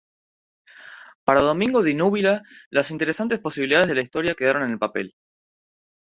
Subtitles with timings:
[1.25, 5.13] Para Domingo Di Núbila “las interesantes posibilidades de la historia quedaron en el papel.